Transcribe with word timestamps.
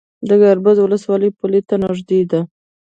د 0.27 0.29
ګربز 0.41 0.77
ولسوالۍ 0.81 1.29
پولې 1.37 1.61
ته 1.67 1.75
نږدې 1.83 2.21
ده 2.31 2.41